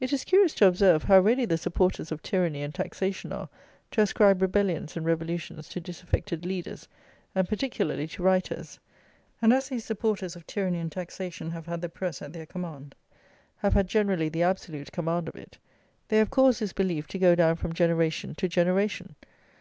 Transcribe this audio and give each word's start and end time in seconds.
It 0.00 0.12
is 0.12 0.24
curious 0.24 0.54
to 0.54 0.66
observe 0.66 1.04
how 1.04 1.20
ready 1.20 1.44
the 1.44 1.56
supporters 1.56 2.10
of 2.10 2.20
tyranny 2.20 2.64
and 2.64 2.74
taxation 2.74 3.32
are 3.32 3.48
to 3.92 4.00
ascribe 4.00 4.42
rebellions 4.42 4.96
and 4.96 5.06
revolutions 5.06 5.68
to 5.68 5.78
disaffected 5.80 6.44
leaders; 6.44 6.88
and 7.32 7.48
particularly 7.48 8.08
to 8.08 8.24
writers; 8.24 8.80
and, 9.40 9.52
as 9.52 9.68
these 9.68 9.84
supporters 9.84 10.34
of 10.34 10.48
tyranny 10.48 10.80
and 10.80 10.90
taxation 10.90 11.50
have 11.52 11.66
had 11.66 11.80
the 11.80 11.88
press 11.88 12.20
at 12.20 12.32
their 12.32 12.44
command; 12.44 12.96
have 13.58 13.74
had 13.74 13.86
generally 13.86 14.28
the 14.28 14.42
absolute 14.42 14.90
command 14.90 15.28
of 15.28 15.36
it, 15.36 15.58
they 16.08 16.16
have 16.18 16.30
caused 16.30 16.60
this 16.60 16.72
belief 16.72 17.06
to 17.06 17.16
go 17.20 17.36
down 17.36 17.54
from 17.54 17.72
generation 17.72 18.34
to 18.34 18.48
generation. 18.48 19.14